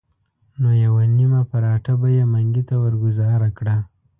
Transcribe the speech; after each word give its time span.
نو 0.61 0.69
یوه 0.85 1.03
نیمه 1.17 1.41
پراټه 1.49 1.93
به 2.01 2.07
یې 2.17 2.23
منګي 2.33 2.63
ته 2.69 2.75
ورګوزاره 2.83 3.49
کړه. 3.57 3.75